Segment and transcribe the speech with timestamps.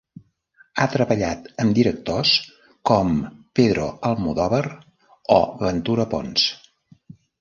[0.77, 2.31] Ha treballat amb directors
[2.91, 3.13] com
[3.59, 4.65] Pedro Almodóvar
[5.37, 6.49] o Ventura Pons.